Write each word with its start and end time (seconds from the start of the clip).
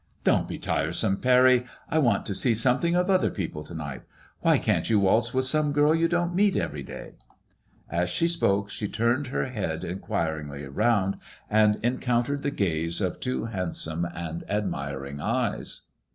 ''Don't 0.23 0.47
be 0.47 0.57
tiresome, 0.57 1.17
Pany; 1.17 1.67
I 1.87 1.99
want 1.99 2.25
to 2.25 2.33
see 2.33 2.55
something 2.55 2.95
of 2.95 3.07
other 3.07 3.29
people 3.29 3.63
to 3.63 3.75
night. 3.75 4.01
Why 4.39 4.57
can't 4.57 4.89
you 4.89 4.99
waltz 4.99 5.31
with 5.31 5.45
some 5.45 5.71
girl 5.71 5.93
you 5.93 6.07
don't 6.07 6.33
meet 6.33 6.57
every 6.57 6.81
day?" 6.81 7.13
As 7.91 8.09
she 8.09 8.27
spoke 8.27 8.71
she 8.71 8.87
turned 8.87 9.27
her 9.27 9.43
144 9.43 9.45
MADKMOIilSLLS 9.45 9.61
IXK. 9.61 9.83
head 9.83 9.91
inquiringly 9.93 10.67
round, 10.69 11.17
and 11.51 11.79
en 11.83 11.99
countered 11.99 12.41
the 12.41 12.49
gaze 12.49 12.99
of 12.99 13.19
two 13.19 13.45
hand 13.45 13.75
some 13.75 14.05
and 14.11 14.43
admiring 14.49 15.19
eyes. 15.21 15.81